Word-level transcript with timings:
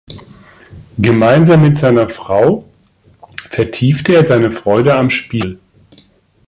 Gemeinsam 0.97 1.61
mit 1.61 1.77
seiner 1.77 2.09
Frau 2.09 2.67
vertiefte 3.51 4.15
er 4.15 4.25
seine 4.25 4.51
Freude 4.51 4.95
am 4.95 5.11
Spiel. 5.11 5.59